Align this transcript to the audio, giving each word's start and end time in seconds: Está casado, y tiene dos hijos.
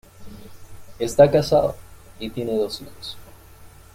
Está 0.97 1.29
casado, 1.29 1.75
y 2.17 2.31
tiene 2.31 2.55
dos 2.57 2.81
hijos. 2.81 3.17